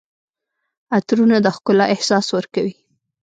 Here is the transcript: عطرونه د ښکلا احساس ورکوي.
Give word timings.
عطرونه 0.95 1.37
د 1.41 1.47
ښکلا 1.55 1.85
احساس 1.95 2.25
ورکوي. 2.35 2.75